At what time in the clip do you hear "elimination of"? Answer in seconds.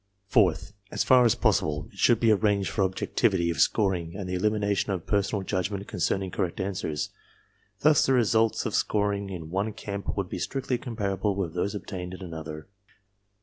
4.33-5.05